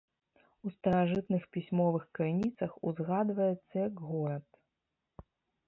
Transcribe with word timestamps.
У 0.69 0.69
старажытных 0.75 1.43
пісьмовых 1.57 2.03
крыніцах 2.19 2.71
узгадваецца 2.87 3.73
як 3.87 3.95
горад. 4.09 4.45